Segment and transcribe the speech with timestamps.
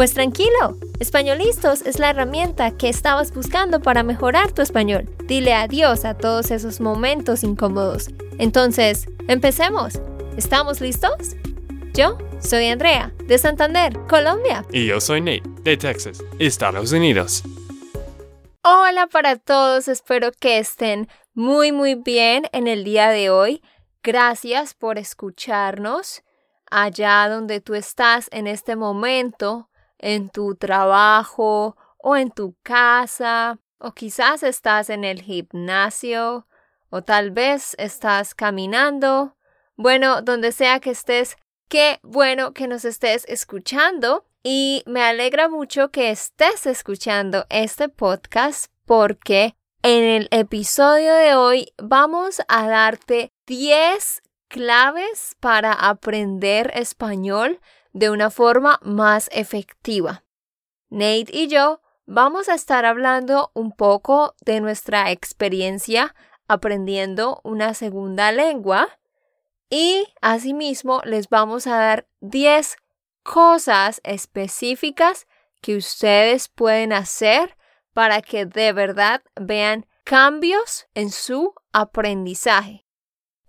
[0.00, 5.14] Pues tranquilo, Españolistos es la herramienta que estabas buscando para mejorar tu español.
[5.26, 8.08] Dile adiós a todos esos momentos incómodos.
[8.38, 10.00] Entonces, empecemos.
[10.38, 11.36] ¿Estamos listos?
[11.92, 14.64] Yo soy Andrea, de Santander, Colombia.
[14.72, 17.42] Y yo soy Nate, de Texas, Estados Unidos.
[18.62, 23.62] Hola para todos, espero que estén muy muy bien en el día de hoy.
[24.02, 26.22] Gracias por escucharnos
[26.70, 29.69] allá donde tú estás en este momento
[30.00, 36.46] en tu trabajo o en tu casa, o quizás estás en el gimnasio,
[36.90, 39.36] o tal vez estás caminando.
[39.76, 41.36] Bueno, donde sea que estés,
[41.68, 48.66] qué bueno que nos estés escuchando y me alegra mucho que estés escuchando este podcast
[48.86, 57.60] porque en el episodio de hoy vamos a darte 10 claves para aprender español
[57.92, 60.24] de una forma más efectiva.
[60.88, 66.14] Nate y yo vamos a estar hablando un poco de nuestra experiencia
[66.48, 68.88] aprendiendo una segunda lengua
[69.68, 72.76] y asimismo les vamos a dar 10
[73.22, 75.28] cosas específicas
[75.60, 77.56] que ustedes pueden hacer
[77.92, 82.84] para que de verdad vean cambios en su aprendizaje.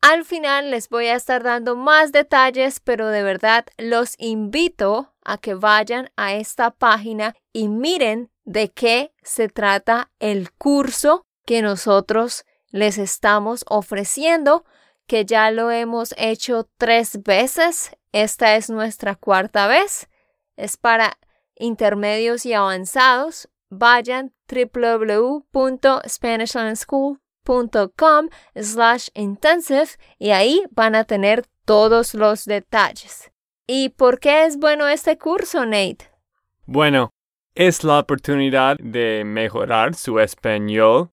[0.03, 5.39] Al final les voy a estar dando más detalles, pero de verdad los invito a
[5.39, 12.45] que vayan a esta página y miren de qué se trata el curso que nosotros
[12.71, 14.65] les estamos ofreciendo,
[15.07, 17.97] que ya lo hemos hecho tres veces.
[18.11, 20.09] Esta es nuestra cuarta vez.
[20.57, 21.17] Es para
[21.55, 27.22] intermedios y avanzados vayan www.spanishlandschool.com
[28.55, 29.89] slash intensive
[30.19, 33.31] y ahí van a tener todos los detalles.
[33.67, 36.11] ¿Y por qué es bueno este curso, Nate?
[36.67, 37.13] Bueno,
[37.55, 41.11] es la oportunidad de mejorar su español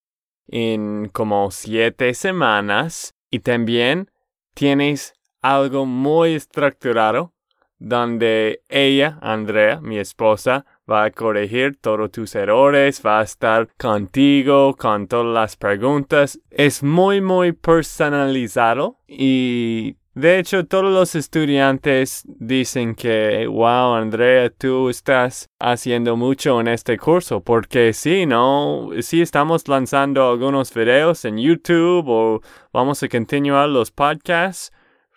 [0.47, 4.09] en como siete semanas y también
[4.53, 7.33] tienes algo muy estructurado
[7.77, 14.75] donde ella, Andrea, mi esposa, va a corregir todos tus errores, va a estar contigo
[14.75, 16.39] con todas las preguntas.
[16.49, 24.89] Es muy, muy personalizado y de hecho todos los estudiantes dicen que, wow, Andrea, tú
[24.89, 28.89] estás haciendo mucho en este curso porque sí, ¿no?
[29.01, 32.41] Sí estamos lanzando algunos videos en YouTube o
[32.73, 34.71] vamos a continuar los podcasts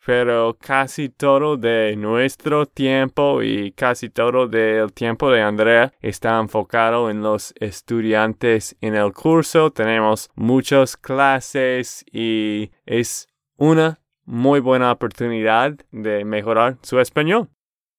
[0.04, 7.08] pero casi todo de nuestro tiempo y casi todo del tiempo de Andrea está enfocado
[7.08, 9.70] en los estudiantes en el curso.
[9.70, 17.48] Tenemos muchas clases y es una muy buena oportunidad de mejorar su español.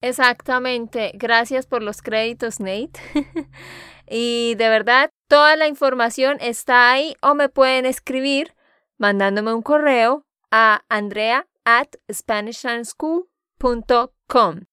[0.02, 1.12] Exactamente.
[1.14, 3.00] Gracias por los créditos, Nate.
[4.10, 8.54] y de verdad, toda la información está ahí o me pueden escribir
[8.98, 14.66] mandándome un correo a andrea at SpanishLandSchool.com.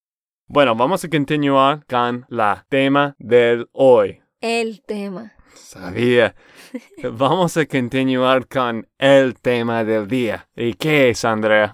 [0.47, 4.21] Bueno, vamos a continuar con la tema del hoy.
[4.41, 5.33] El tema.
[5.55, 6.35] Sabía.
[7.13, 10.49] vamos a continuar con el tema del día.
[10.57, 11.71] ¿Y qué es, Andrea?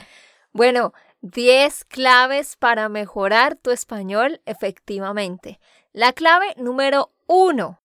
[0.53, 0.93] Bueno,
[1.23, 5.61] 10 claves para mejorar tu español efectivamente.
[5.93, 7.81] La clave número uno.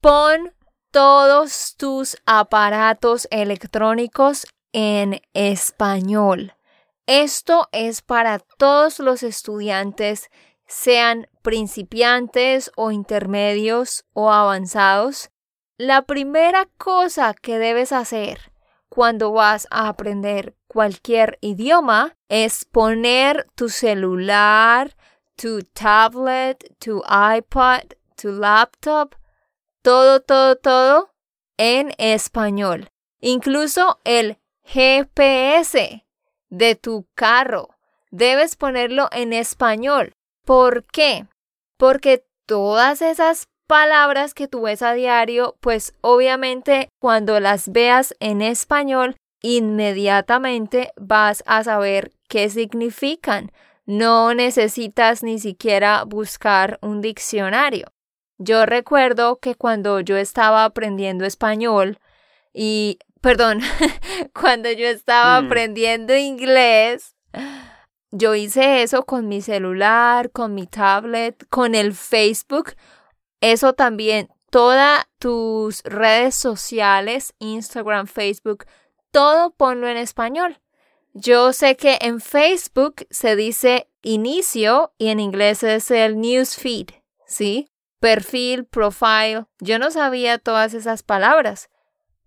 [0.00, 0.54] Pon
[0.90, 6.53] todos tus aparatos electrónicos en español.
[7.06, 10.30] Esto es para todos los estudiantes,
[10.66, 15.30] sean principiantes o intermedios o avanzados.
[15.76, 18.52] La primera cosa que debes hacer
[18.88, 24.96] cuando vas a aprender cualquier idioma es poner tu celular,
[25.36, 27.02] tu tablet, tu
[27.36, 29.14] iPod, tu laptop,
[29.82, 31.10] todo, todo, todo
[31.58, 32.88] en español.
[33.20, 36.03] Incluso el GPS
[36.54, 37.70] de tu carro.
[38.10, 40.12] Debes ponerlo en español.
[40.44, 41.26] ¿Por qué?
[41.76, 48.40] Porque todas esas palabras que tú ves a diario, pues obviamente cuando las veas en
[48.40, 53.50] español, inmediatamente vas a saber qué significan.
[53.84, 57.88] No necesitas ni siquiera buscar un diccionario.
[58.38, 61.98] Yo recuerdo que cuando yo estaba aprendiendo español
[62.52, 63.60] y perdón,
[64.38, 65.46] cuando yo estaba mm.
[65.46, 67.16] aprendiendo inglés,
[68.10, 72.74] yo hice eso con mi celular, con mi tablet, con el Facebook.
[73.40, 78.66] Eso también, todas tus redes sociales, Instagram, Facebook,
[79.10, 80.60] todo ponlo en español.
[81.14, 86.88] Yo sé que en Facebook se dice inicio y en inglés es el newsfeed,
[87.26, 87.70] ¿sí?
[88.00, 89.46] Perfil, profile.
[89.60, 91.70] Yo no sabía todas esas palabras.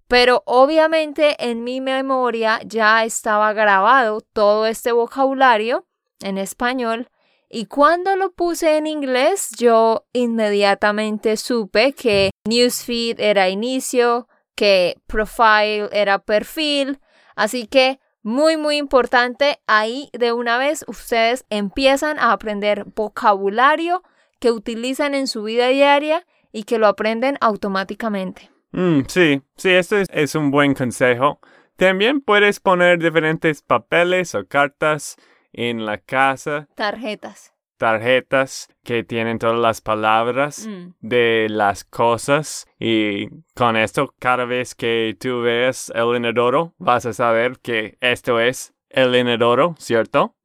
[0.08, 5.86] Pero obviamente en mi memoria ya estaba grabado todo este vocabulario
[6.22, 7.10] en español
[7.50, 15.90] y cuando lo puse en inglés yo inmediatamente supe que newsfeed era inicio, que profile
[15.92, 17.00] era perfil,
[17.36, 24.04] así que muy muy importante ahí de una vez ustedes empiezan a aprender vocabulario
[24.40, 28.57] que utilizan en su vida diaria y que lo aprenden automáticamente.
[28.72, 31.40] Mm, sí, sí, esto es, un buen consejo.
[31.76, 35.16] También puedes poner diferentes papeles o cartas
[35.54, 36.68] en la casa.
[36.76, 37.54] Tarjetas.
[37.78, 40.96] Tarjetas que tienen todas las palabras mm.
[41.02, 47.14] de las cosas y con esto cada vez que tú ves el inodoro vas a
[47.14, 50.36] saber que esto es el inodoro, ¿cierto?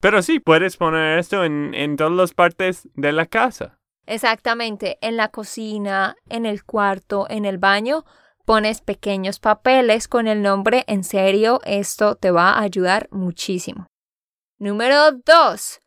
[0.00, 3.78] Pero sí, puedes poner esto en, en todas las partes de la casa.
[4.06, 8.04] Exactamente, en la cocina, en el cuarto, en el baño,
[8.44, 13.86] pones pequeños papeles con el nombre en serio, esto te va a ayudar muchísimo.
[14.58, 15.80] Número 2.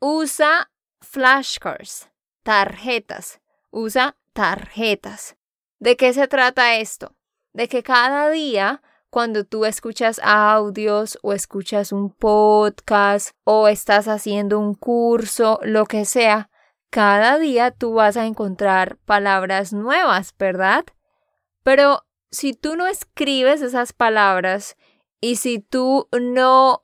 [0.00, 2.08] Usa flashcards,
[2.42, 3.40] tarjetas.
[3.70, 5.36] Usa tarjetas.
[5.78, 7.14] ¿De qué se trata esto?
[7.52, 14.58] De que cada día, cuando tú escuchas audios o escuchas un podcast o estás haciendo
[14.58, 16.50] un curso, lo que sea,
[16.96, 20.86] cada día tú vas a encontrar palabras nuevas, ¿verdad?
[21.62, 24.78] Pero si tú no escribes esas palabras
[25.20, 26.80] y si tú no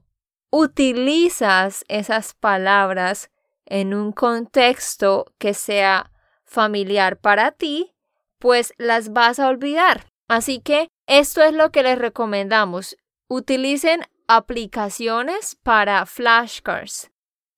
[0.50, 3.30] utilizas esas palabras
[3.64, 6.10] en un contexto que sea
[6.44, 7.94] familiar para ti,
[8.38, 10.04] pues las vas a olvidar.
[10.28, 12.98] Así que esto es lo que les recomendamos.
[13.28, 17.10] Utilicen aplicaciones para flashcards.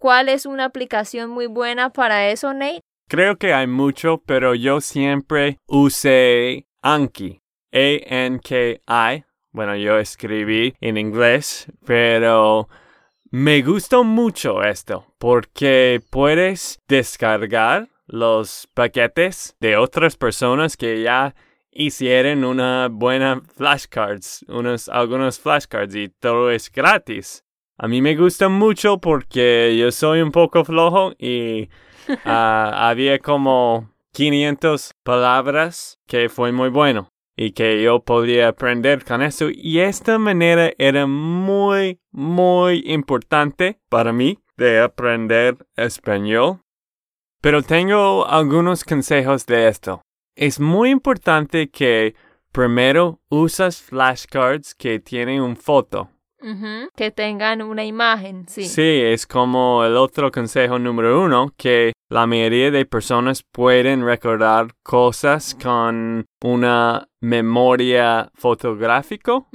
[0.05, 2.83] ¿Cuál es una aplicación muy buena para eso, Nate?
[3.09, 7.41] Creo que hay mucho, pero yo siempre usé Anki.
[7.73, 9.25] A-N-K-I.
[9.51, 12.69] Bueno, yo escribí en inglés, pero
[13.31, 21.35] me gustó mucho esto porque puedes descargar los paquetes de otras personas que ya
[21.71, 27.43] hicieron una buena flashcards, unos, algunos flashcards y todo es gratis.
[27.85, 31.69] A mí me gusta mucho porque yo soy un poco flojo y
[32.25, 37.11] ah, había como 500 palabras que fue muy bueno.
[37.37, 39.51] y que yo podía aprender con eso.
[39.53, 46.61] Y esta manera era muy, muy importante para mí de aprender español.
[47.43, 50.01] Pero tengo algunos consejos de esto.
[50.37, 52.15] Es muy importante que
[52.51, 56.14] primero usas flashcards que tienen una foto.
[56.95, 58.65] Que tengan una imagen, sí.
[58.65, 64.69] Sí, es como el otro consejo número uno, que la mayoría de personas pueden recordar
[64.83, 69.49] cosas con una memoria fotográfico.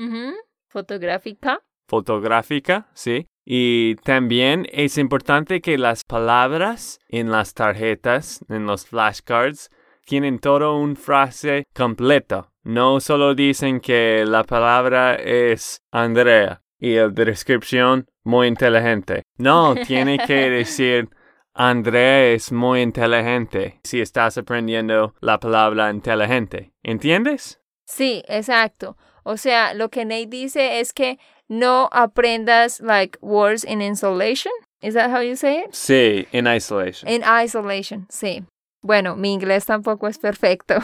[0.68, 1.62] Fotográfica.
[1.88, 3.28] Fotográfica, sí.
[3.46, 9.70] Y también es importante que las palabras en las tarjetas, en los flashcards,
[10.06, 12.50] tienen toda una frase completa.
[12.64, 19.24] No solo dicen que la palabra es Andrea y la descripción muy inteligente.
[19.38, 21.10] No, tiene que decir
[21.54, 26.72] Andrea es muy inteligente si estás aprendiendo la palabra inteligente.
[26.84, 27.60] ¿Entiendes?
[27.86, 28.96] Sí, exacto.
[29.24, 31.20] O sea, lo que Nate dice es que
[31.50, 34.54] no aprendas like words in isolation.
[34.82, 35.74] Is that how you say it?
[35.74, 37.12] Sí, in isolation.
[37.12, 38.46] In isolation, sí.
[38.82, 40.76] Bueno, mi inglés tampoco es perfecto.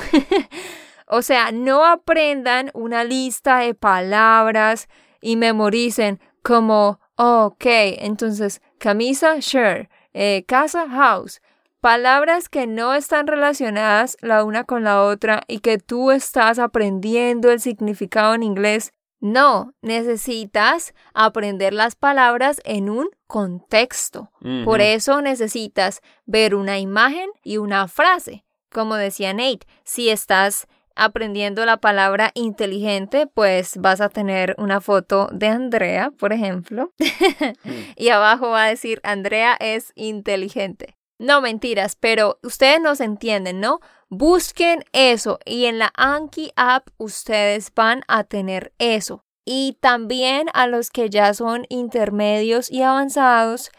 [1.07, 4.89] o sea, no aprendan una lista de palabras
[5.25, 11.41] y memoricen como, ok, entonces camisa, shirt, eh, casa, house.
[11.82, 17.51] Palabras que no están relacionadas la una con la otra y que tú estás aprendiendo
[17.51, 18.94] el significado en inglés.
[19.20, 24.29] No, necesitas aprender las palabras en un contexto.
[24.63, 28.46] Por eso necesitas ver una imagen y una frase.
[28.72, 35.29] Como decía Nate, si estás aprendiendo la palabra inteligente, pues vas a tener una foto
[35.31, 36.93] de Andrea, por ejemplo,
[37.63, 37.69] mm.
[37.97, 40.95] y abajo va a decir Andrea es inteligente.
[41.17, 43.79] No mentiras, pero ustedes nos entienden, ¿no?
[44.09, 49.23] Busquen eso y en la Anki app ustedes van a tener eso.
[49.45, 53.71] Y también a los que ya son intermedios y avanzados,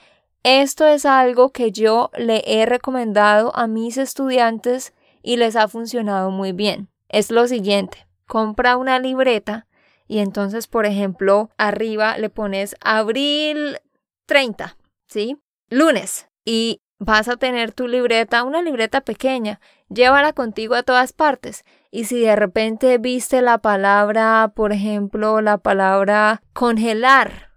[0.44, 6.30] esto es algo que yo le he recomendado a mis estudiantes y les ha funcionado
[6.30, 8.06] muy bien es lo siguiente.
[8.26, 9.66] Compra una libreta
[10.08, 13.78] y entonces, por ejemplo, arriba le pones abril
[14.26, 15.36] 30, ¿sí?
[15.68, 16.28] Lunes.
[16.44, 19.60] Y vas a tener tu libreta, una libreta pequeña.
[19.88, 21.64] Llévala contigo a todas partes.
[21.90, 27.52] Y si de repente viste la palabra, por ejemplo, la palabra congelar,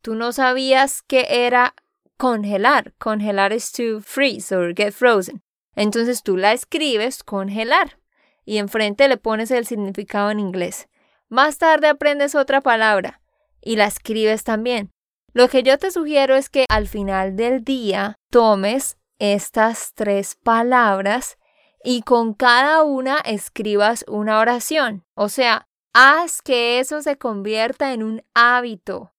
[0.00, 1.74] tú no sabías que era
[2.16, 2.94] congelar.
[2.98, 5.42] Congelar es to freeze or get frozen.
[5.74, 7.99] Entonces tú la escribes congelar
[8.44, 10.88] y enfrente le pones el significado en inglés.
[11.28, 13.20] Más tarde aprendes otra palabra
[13.60, 14.90] y la escribes también.
[15.32, 21.38] Lo que yo te sugiero es que al final del día tomes estas tres palabras
[21.84, 25.04] y con cada una escribas una oración.
[25.14, 29.12] O sea, haz que eso se convierta en un hábito.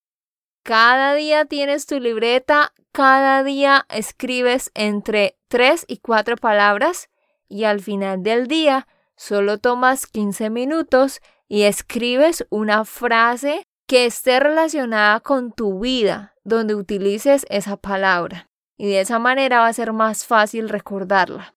[0.63, 7.09] Cada día tienes tu libreta, cada día escribes entre tres y cuatro palabras
[7.47, 8.87] y al final del día
[9.23, 16.73] Solo tomas 15 minutos y escribes una frase que esté relacionada con tu vida, donde
[16.73, 18.49] utilices esa palabra.
[18.77, 21.53] Y de esa manera va a ser más fácil recordarla.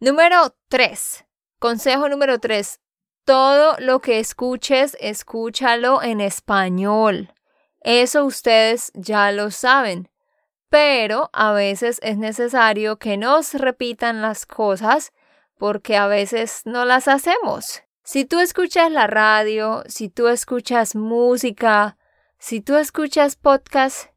[0.00, 1.24] Número 3.
[1.58, 2.78] Consejo número 3.
[3.24, 7.32] Todo lo que escuches, escúchalo en español.
[7.80, 10.10] Eso ustedes ya lo saben.
[10.68, 15.10] Pero a veces es necesario que nos repitan las cosas
[15.62, 17.84] porque a veces no las hacemos.
[18.02, 21.96] Si tú escuchas la radio, si tú escuchas música,
[22.36, 24.08] si tú escuchas podcast,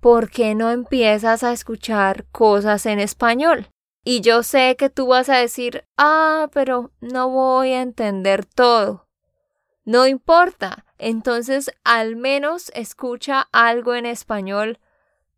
[0.00, 3.68] ¿por qué no empiezas a escuchar cosas en español?
[4.04, 9.06] Y yo sé que tú vas a decir, ah, pero no voy a entender todo.
[9.84, 14.78] No importa, entonces al menos escucha algo en español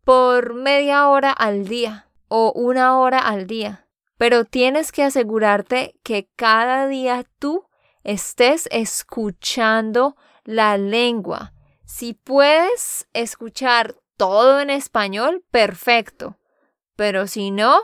[0.05, 3.82] por media hora al día o una hora al día
[4.23, 7.65] pero tienes que asegurarte que cada día tú
[8.05, 10.15] estés escuchando
[10.45, 11.51] la lengua.
[11.83, 16.37] Si puedes escuchar todo en español, perfecto.
[16.95, 17.77] Pero si no,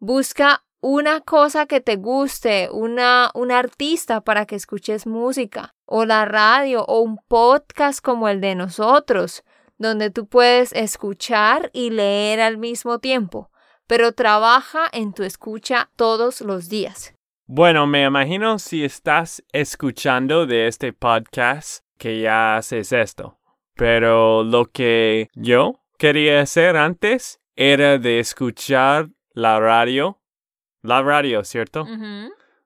[0.00, 6.24] busca una cosa que te guste, una, un artista para que escuches música, o la
[6.24, 9.44] radio, o un podcast como el de nosotros,
[9.78, 13.52] donde tú puedes escuchar y leer al mismo tiempo
[13.86, 17.14] pero trabaja en tu escucha todos los días.
[17.46, 23.38] Bueno, me imagino si estás escuchando de este podcast que ya haces esto.
[23.74, 30.20] Pero lo que yo quería hacer antes era de escuchar la radio.
[30.80, 31.86] La radio, ¿cierto?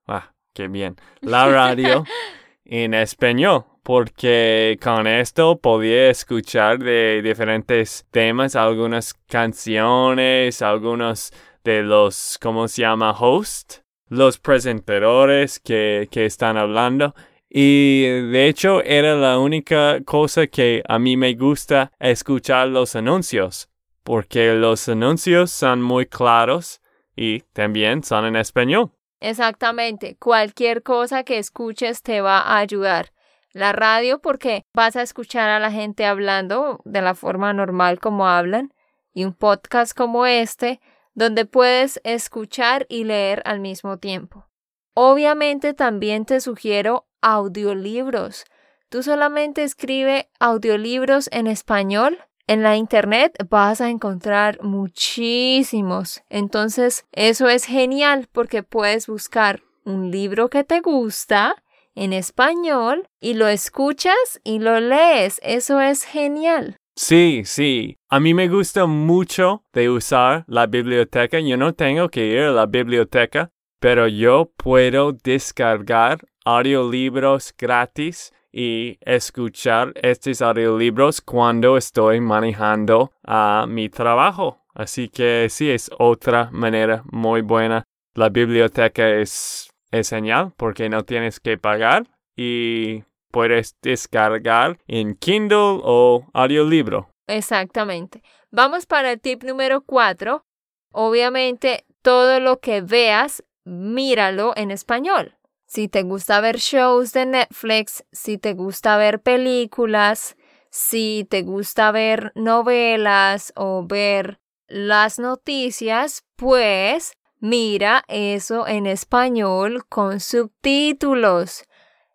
[0.06, 2.04] Ah, qué bien, la radio
[2.64, 11.32] en español, porque con esto podía escuchar de diferentes temas, algunas canciones, algunos
[11.64, 13.16] de los, ¿cómo se llama?
[13.18, 13.76] Host,
[14.10, 17.14] los presentadores que, que están hablando.
[17.48, 23.70] Y de hecho era la única cosa que a mí me gusta escuchar los anuncios,
[24.02, 26.82] porque los anuncios son muy claros
[27.16, 28.90] y también son en español.
[29.20, 33.12] Exactamente, cualquier cosa que escuches te va a ayudar.
[33.58, 38.28] La radio porque vas a escuchar a la gente hablando de la forma normal como
[38.28, 38.72] hablan
[39.12, 40.80] y un podcast como este
[41.14, 44.46] donde puedes escuchar y leer al mismo tiempo.
[44.94, 48.44] Obviamente también te sugiero audiolibros.
[48.90, 52.16] Tú solamente escribe audiolibros en español.
[52.46, 56.22] En la internet vas a encontrar muchísimos.
[56.30, 61.56] Entonces, eso es genial porque puedes buscar un libro que te gusta
[61.98, 65.40] en español y lo escuchas y lo lees.
[65.42, 66.76] Eso es genial.
[66.96, 67.96] Sí, sí.
[68.08, 71.38] A mí me gusta mucho de usar la biblioteca.
[71.38, 78.98] Yo no tengo que ir a la biblioteca, pero yo puedo descargar audiolibros gratis y
[79.02, 84.58] escuchar estos audiolibros cuando estoy manejando a mi trabajo.
[84.74, 87.84] Así que sí, es otra manera muy buena.
[88.14, 95.80] La biblioteca es, es genial porque no tienes que pagar y puedes descargar en Kindle
[95.82, 97.08] o audiolibro.
[97.26, 98.22] Exactamente.
[98.50, 100.44] Vamos para el tip número cuatro.
[100.92, 105.36] Obviamente, todo lo que veas, míralo en español.
[105.66, 110.34] Si te gusta ver shows de Netflix, si te gusta ver películas,
[110.70, 120.20] si te gusta ver novelas o ver las noticias, pues mira eso en español con
[120.20, 121.64] subtítulos.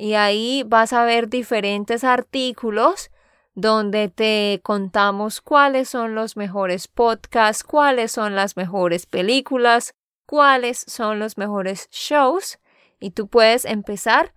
[0.00, 3.10] y ahí vas a ver diferentes artículos
[3.52, 11.18] donde te contamos cuáles son los mejores podcasts, cuáles son las mejores películas, cuáles son
[11.18, 12.58] los mejores shows
[12.98, 14.32] y tú puedes empezar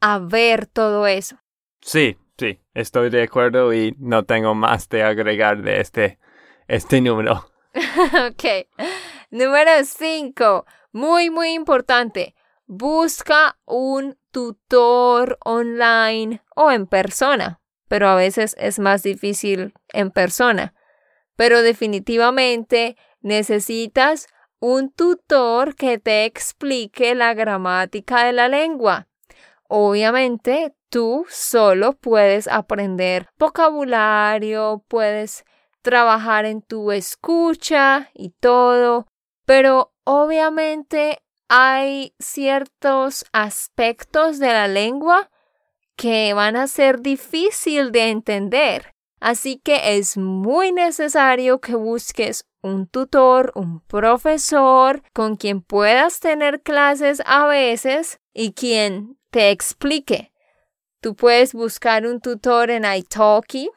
[0.00, 1.36] a ver todo eso.
[1.80, 6.20] Sí, sí, estoy de acuerdo y no tengo más de agregar de este,
[6.68, 7.50] este número.
[8.30, 8.68] ok.
[9.32, 10.64] Número 5.
[10.92, 12.36] Muy, muy importante.
[12.66, 20.74] Busca un tutor online o en persona pero a veces es más difícil en persona.
[21.36, 24.28] Pero definitivamente necesitas
[24.60, 29.08] un tutor que te explique la gramática de la lengua.
[29.68, 35.44] Obviamente, tú solo puedes aprender vocabulario, puedes
[35.82, 39.06] trabajar en tu escucha y todo,
[39.44, 45.30] pero obviamente hay ciertos aspectos de la lengua
[45.96, 48.94] que van a ser difícil de entender.
[49.20, 56.62] Así que es muy necesario que busques un tutor, un profesor con quien puedas tener
[56.62, 60.32] clases a veces y quien te explique.
[61.00, 63.70] Tú puedes buscar un tutor en italki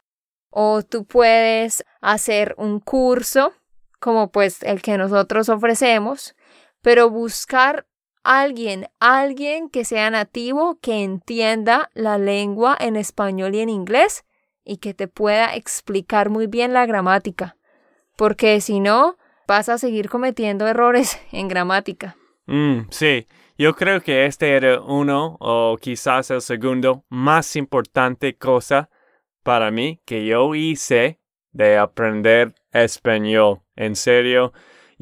[0.50, 3.52] o tú puedes hacer un curso
[3.98, 6.34] como pues el que nosotros ofrecemos,
[6.82, 7.86] pero buscar
[8.22, 14.24] alguien, alguien que sea nativo, que entienda la lengua en español y en inglés
[14.64, 17.56] y que te pueda explicar muy bien la gramática.
[18.16, 19.16] Porque si no,
[19.48, 22.16] vas a seguir cometiendo errores en gramática.
[22.46, 28.90] Mm, sí, yo creo que este era uno o quizás el segundo más importante cosa
[29.42, 31.20] para mí que yo hice
[31.52, 33.60] de aprender español.
[33.76, 34.52] En serio,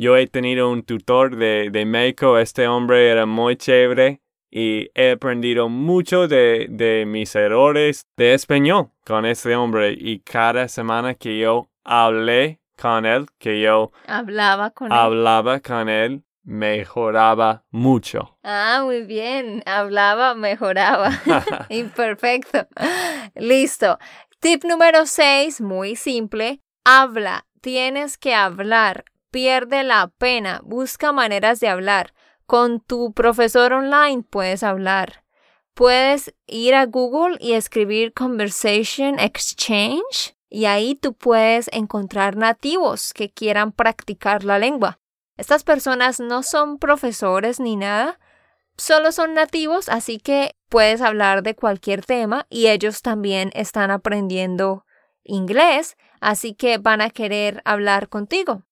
[0.01, 5.13] yo he tenido un tutor de, de México, este hombre era muy chévere y he
[5.13, 11.39] aprendido mucho de, de mis errores de español con este hombre y cada semana que
[11.39, 18.39] yo hablé con él, que yo hablaba con hablaba con él, mejoraba mucho.
[18.43, 19.63] Ah, muy bien.
[19.67, 21.11] Hablaba, mejoraba.
[21.69, 22.67] Imperfecto.
[23.35, 23.99] Listo.
[24.41, 26.63] Tip número 6, muy simple.
[26.87, 27.45] Habla.
[27.61, 29.05] Tienes que hablar.
[29.31, 30.61] Pierde la pena.
[30.65, 32.15] Busca maneras de hablar.
[32.47, 35.25] Con tu profesor online puedes hablar.
[35.75, 43.31] Puedes ir a Google y escribir Conversation Exchange y ahí tú puedes encontrar nativos que
[43.31, 44.99] quieran practicar la lengua.
[45.37, 48.19] Estas personas no son profesores ni nada,
[48.77, 54.85] solo son nativos, así que puedes hablar de cualquier tema y ellos también están aprendiendo
[55.23, 58.65] inglés, así que van a querer hablar contigo.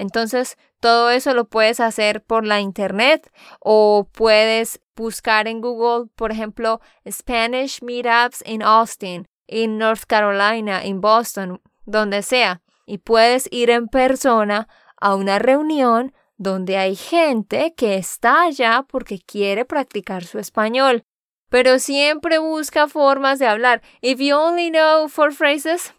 [0.00, 6.32] Entonces, todo eso lo puedes hacer por la internet o puedes buscar en Google, por
[6.32, 13.68] ejemplo, Spanish Meetups in Austin, en North Carolina, en Boston, donde sea, y puedes ir
[13.68, 20.38] en persona a una reunión donde hay gente que está allá porque quiere practicar su
[20.38, 21.02] español,
[21.50, 23.82] pero siempre busca formas de hablar.
[24.00, 25.92] If you only know four phrases,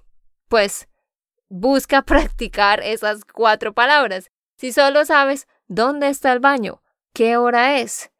[0.47, 0.87] pues
[1.51, 4.31] busca practicar esas cuatro palabras.
[4.57, 6.81] Si solo sabes dónde está el baño,
[7.13, 8.11] qué hora es,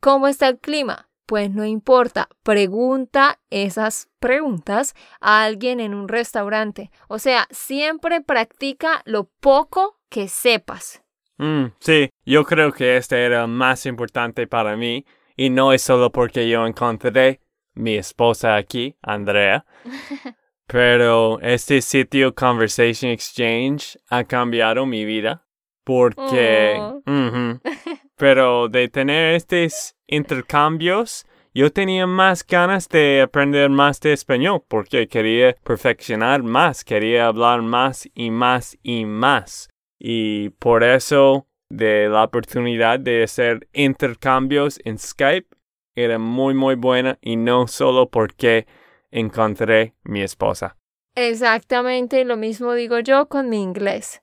[0.00, 6.90] cómo está el clima, pues no importa, pregunta esas preguntas a alguien en un restaurante.
[7.08, 11.02] O sea, siempre practica lo poco que sepas.
[11.36, 15.04] Mm, sí, yo creo que este era más importante para mí
[15.36, 17.40] y no es solo porque yo encontré
[17.74, 19.64] mi esposa aquí, Andrea,
[20.68, 25.44] Pero este sitio Conversation Exchange ha cambiado mi vida
[25.82, 26.76] porque...
[26.78, 27.02] Oh.
[28.16, 35.08] pero de tener estos intercambios, yo tenía más ganas de aprender más de español porque
[35.08, 39.70] quería perfeccionar más, quería hablar más y más y más.
[39.98, 45.48] Y por eso de la oportunidad de hacer intercambios en Skype
[45.94, 48.66] era muy muy buena y no solo porque
[49.10, 50.76] encontré mi esposa.
[51.14, 54.22] Exactamente lo mismo digo yo con mi inglés.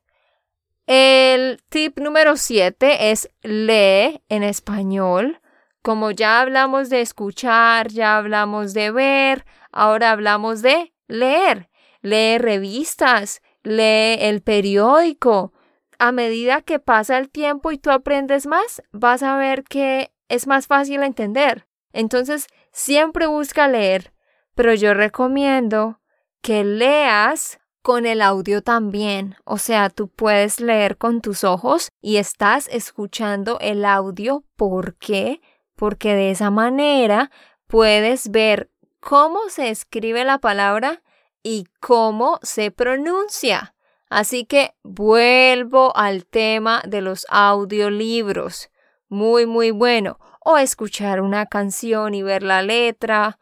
[0.88, 5.42] El tip número 7 es lee en español.
[5.82, 11.70] Como ya hablamos de escuchar, ya hablamos de ver, ahora hablamos de leer.
[12.02, 15.54] Lee revistas, lee el periódico.
[15.98, 20.48] A medida que pasa el tiempo y tú aprendes más, vas a ver que es
[20.48, 21.68] más fácil entender.
[21.94, 24.15] Entonces, siempre busca leer
[24.56, 26.00] pero yo recomiendo
[26.42, 29.36] que leas con el audio también.
[29.44, 34.44] O sea, tú puedes leer con tus ojos y estás escuchando el audio.
[34.56, 35.40] ¿Por qué?
[35.76, 37.30] Porque de esa manera
[37.68, 41.04] puedes ver cómo se escribe la palabra
[41.44, 43.76] y cómo se pronuncia.
[44.10, 48.72] Así que vuelvo al tema de los audiolibros.
[49.10, 50.18] Muy, muy bueno.
[50.40, 53.38] O escuchar una canción y ver la letra,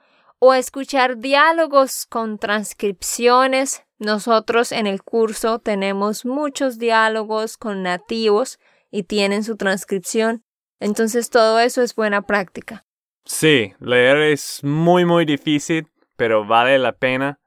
[0.45, 3.85] o escuchar diálogos con transcripciones.
[3.97, 8.59] Nosotros en el curso tenemos muchos diálogos con nativos
[8.91, 10.43] y tienen su transcripción.
[10.81, 12.85] Entonces todo eso es buena práctica.
[13.23, 17.39] Sí, leer es muy muy difícil, pero vale la pena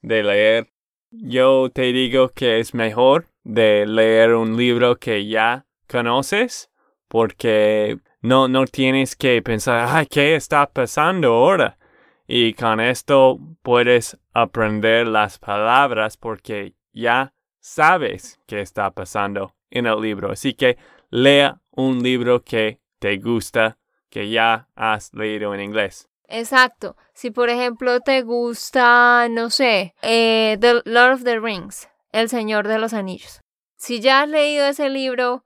[0.00, 0.72] de leer.
[1.10, 6.70] Yo te digo que es mejor de leer un libro que ya conoces
[7.08, 11.78] porque no, no tienes que pensar, ay, ¿qué está pasando ahora?
[12.26, 20.00] Y con esto puedes aprender las palabras porque ya sabes qué está pasando en el
[20.00, 20.32] libro.
[20.32, 20.78] Así que
[21.10, 26.08] lea un libro que te gusta, que ya has leído en inglés.
[26.28, 26.96] Exacto.
[27.12, 32.66] Si por ejemplo te gusta, no sé, eh, The Lord of the Rings, El Señor
[32.66, 33.40] de los Anillos.
[33.76, 35.44] Si ya has leído ese libro,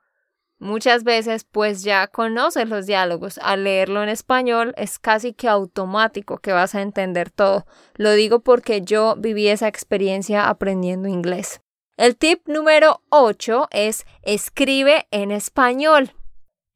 [0.60, 3.38] Muchas veces pues ya conoces los diálogos.
[3.42, 7.64] Al leerlo en español es casi que automático que vas a entender todo.
[7.94, 11.60] Lo digo porque yo viví esa experiencia aprendiendo inglés.
[11.96, 16.12] El tip número 8 es escribe en español.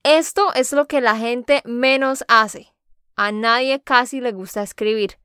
[0.04, 2.72] Esto es lo que la gente menos hace.
[3.16, 5.18] A nadie casi le gusta escribir.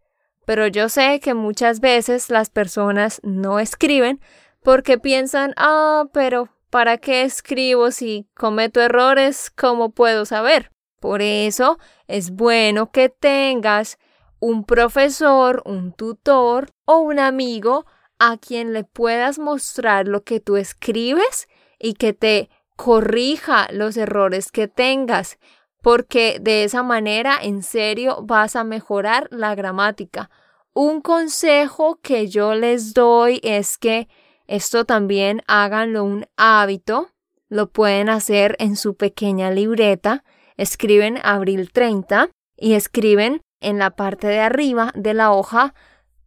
[0.46, 4.20] Pero yo sé que muchas veces las personas no escriben
[4.64, 9.50] porque piensan, ah, pero ¿Para qué escribo si cometo errores?
[9.50, 10.72] ¿Cómo puedo saber?
[11.00, 13.98] Por eso es bueno que tengas
[14.40, 17.86] un profesor, un tutor o un amigo
[18.20, 21.48] a quien le puedas mostrar lo que tú escribes
[21.80, 25.38] y que te corrija los errores que tengas.
[25.82, 30.30] porque de esa manera en serio vas a mejorar la gramática.
[30.74, 34.10] Un consejo que yo les doy es que
[34.48, 37.10] esto también háganlo un hábito.
[37.50, 40.24] Lo pueden hacer en su pequeña libreta.
[40.56, 45.74] Escriben abril 30 y escriben en la parte de arriba de la hoja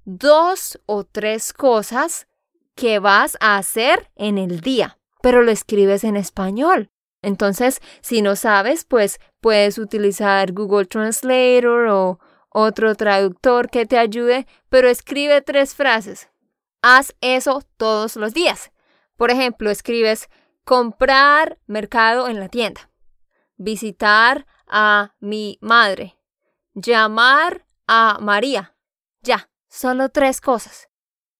[0.04, 2.26] dos o tres cosas
[2.74, 6.88] que vas a hacer en el día, pero lo escribes en español.
[7.22, 14.46] Entonces, si no sabes, pues puedes utilizar Google Translator o otro traductor que te ayude,
[14.68, 16.30] pero escribe tres frases.
[16.83, 18.73] Haz eso todos los días.
[19.16, 20.29] Por ejemplo, escribes
[20.64, 22.90] comprar mercado en la tienda,
[23.57, 26.16] visitar a mi madre,
[26.75, 28.75] llamar a María.
[29.23, 30.88] Ya, solo tres cosas.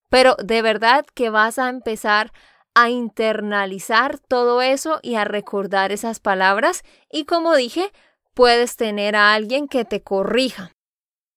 [0.09, 2.33] Pero de verdad que vas a empezar
[2.74, 7.92] a internalizar todo eso y a recordar esas palabras y como dije,
[8.35, 10.72] puedes tener a alguien que te corrija.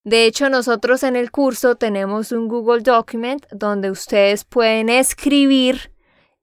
[0.03, 5.91] De hecho, nosotros en el curso tenemos un Google Document donde ustedes pueden escribir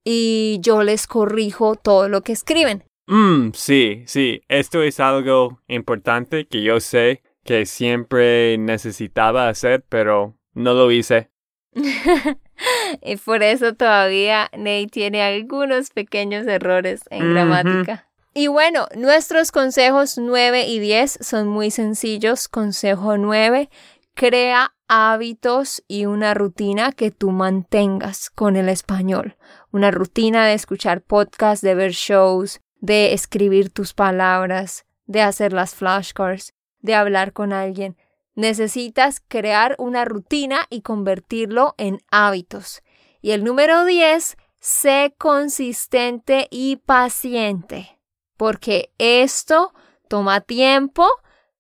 [0.03, 2.85] y yo les corrijo todo lo que escriben.
[3.07, 10.39] Mm, sí, sí, esto es algo importante que yo sé que siempre necesitaba hacer, pero
[10.55, 11.31] no lo hice.
[13.03, 18.10] y por eso todavía Nate tiene algunos pequeños errores en gramática.
[18.33, 22.47] Y bueno, nuestros consejos 9 y 10 son muy sencillos.
[22.47, 23.69] Consejo 9,
[24.15, 29.37] crea hábitos y una rutina que tú mantengas con el español.
[29.73, 35.75] Una rutina de escuchar podcasts, de ver shows, de escribir tus palabras, de hacer las
[35.75, 37.97] flashcards, de hablar con alguien.
[38.35, 42.83] Necesitas crear una rutina y convertirlo en hábitos.
[43.21, 48.00] Y el número 10, sé consistente y paciente,
[48.41, 49.75] porque esto
[50.09, 51.07] toma tiempo,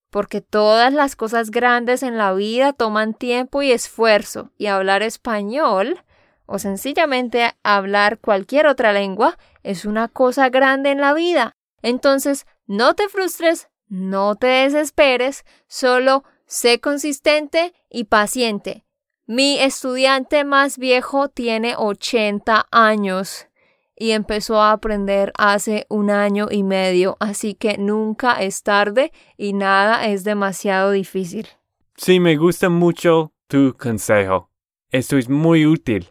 [0.09, 6.03] porque todas las cosas grandes en la vida toman tiempo y esfuerzo, y hablar español
[6.47, 11.55] o sencillamente hablar cualquier otra lengua es una cosa grande en la vida.
[11.83, 18.87] Entonces, no te frustres, no te desesperes, solo Sé consistente y paciente.
[19.27, 23.50] Mi estudiante más viejo tiene 80 años
[24.01, 29.53] y empezó a aprender hace un año y medio, así que nunca es tarde y
[29.53, 31.47] nada es demasiado difícil.
[31.99, 34.49] Sí, me gusta mucho tu consejo.
[34.91, 36.09] Esto es muy útil.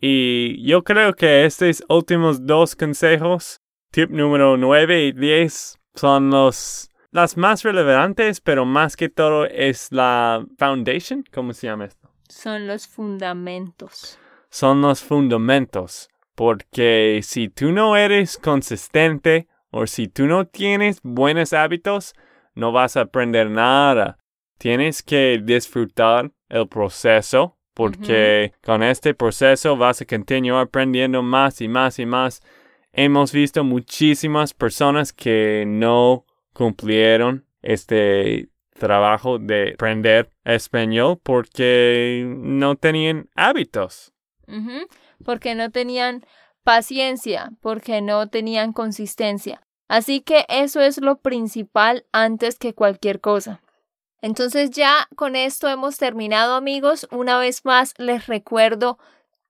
[0.00, 3.60] Y yo creo que estos últimos dos consejos,
[3.92, 9.92] tip número 9 y 10, son los las más relevantes, pero más que todo es
[9.92, 11.24] la foundation.
[11.32, 12.10] ¿Cómo se llama esto?
[12.28, 14.18] Son los fundamentos.
[14.50, 16.10] Son los fundamentos.
[16.38, 22.14] Porque si tú no eres consistente o si tú no tienes buenos hábitos,
[22.54, 24.18] no vas a aprender nada.
[24.56, 31.66] Tienes que disfrutar el proceso porque con este proceso vas a continuar aprendiendo más y
[31.66, 32.40] más y más.
[32.92, 38.48] Hemos visto muchísimas personas que no cumplieron este
[38.78, 44.12] trabajo de aprender español porque no tenían hábitos.
[45.24, 46.24] Porque no tenían
[46.62, 49.62] paciencia, porque no tenían consistencia.
[49.88, 53.62] Así que eso es lo principal antes que cualquier cosa.
[54.20, 57.08] Entonces ya con esto hemos terminado amigos.
[57.10, 58.98] Una vez más les recuerdo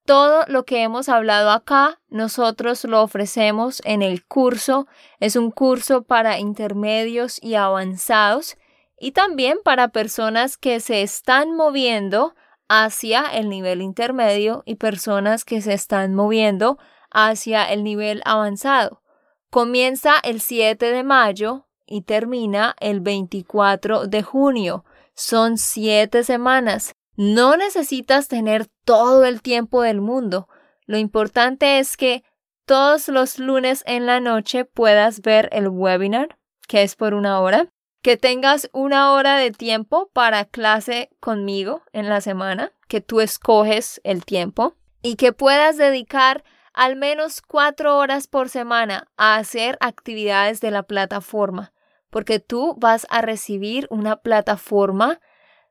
[0.04, 4.86] todo lo que hemos hablado acá, nosotros lo ofrecemos en el curso.
[5.20, 8.56] Es un curso para intermedios y avanzados
[8.98, 12.34] y también para personas que se están moviendo
[12.68, 16.78] hacia el nivel intermedio y personas que se están moviendo
[17.10, 19.02] hacia el nivel avanzado.
[19.50, 24.84] Comienza el 7 de mayo y termina el 24 de junio.
[25.14, 26.94] Son siete semanas.
[27.16, 30.48] No necesitas tener todo el tiempo del mundo.
[30.86, 32.22] Lo importante es que
[32.66, 37.72] todos los lunes en la noche puedas ver el webinar, que es por una hora,
[38.02, 44.00] que tengas una hora de tiempo para clase conmigo en la semana, que tú escoges
[44.04, 50.60] el tiempo y que puedas dedicar al menos cuatro horas por semana a hacer actividades
[50.60, 51.72] de la plataforma,
[52.10, 55.20] porque tú vas a recibir una plataforma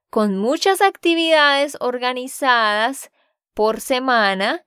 [0.10, 3.12] con muchas actividades organizadas
[3.54, 4.64] por semana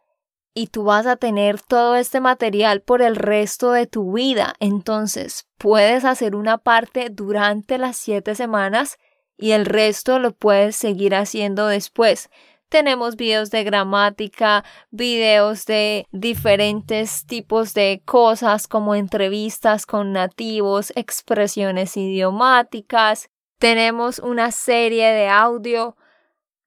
[0.55, 4.55] y tú vas a tener todo este material por el resto de tu vida.
[4.61, 8.99] Entonces, puedes hacer una parte durante las siete semanas
[9.37, 12.29] y el resto lo puedes seguir haciendo después.
[12.69, 21.97] Tenemos videos de gramática, videos de diferentes tipos de cosas como entrevistas con nativos, expresiones
[21.97, 23.29] idiomáticas.
[23.59, 25.97] Tenemos una serie de audio.